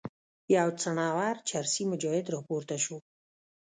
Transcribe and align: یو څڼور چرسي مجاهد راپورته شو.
یو 0.55 0.67
څڼور 0.81 1.35
چرسي 1.49 1.83
مجاهد 1.91 2.25
راپورته 2.35 2.75
شو. 2.83 2.97